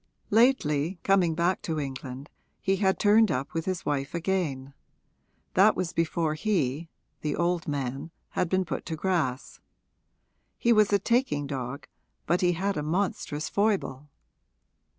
[0.31, 2.27] Lately, coming back to England,
[2.59, 4.73] he had turned up with his wife again;
[5.53, 6.89] that was before he
[7.21, 9.59] the old man had been put to grass.
[10.57, 11.85] He was a taking dog,
[12.25, 14.09] but he had a monstrous foible.